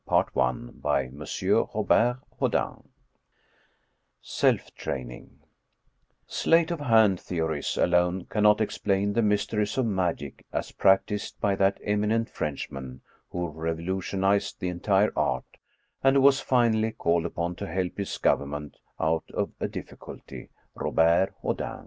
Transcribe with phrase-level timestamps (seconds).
[0.07, 2.89] Robert Houdin A Conjurer^ s Confessions I
[4.19, 5.39] SELF TRAINING
[6.25, 11.79] Sleight of hand theories alone cannot explain the mysteries of "magic as practiced by that
[11.83, 15.57] eminent Frenchman who revolution ized the entire art,
[16.03, 21.31] and who was finally called upon to help his government out of a difficulty— Robert
[21.43, 21.79] Houdin.